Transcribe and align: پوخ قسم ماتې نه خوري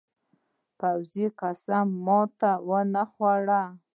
پوخ 0.79 1.13
قسم 1.39 1.87
ماتې 2.05 2.53
نه 2.93 3.03
خوري 3.11 3.61